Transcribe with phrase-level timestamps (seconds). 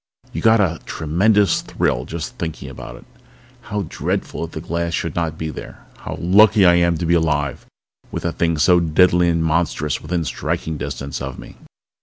[0.33, 5.37] You got a tremendous thrill in just thinking: How dreadful if the glass should not
[5.37, 5.85] be there!
[5.97, 7.67] How lucky I am to be alive,
[8.11, 11.55] with a thing so deadly and monstrous within striking distance of me!